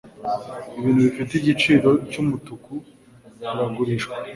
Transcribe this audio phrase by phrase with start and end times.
[0.77, 2.71] Ibintu bifite igiciro cyumutuku
[3.37, 4.15] biragurishwa.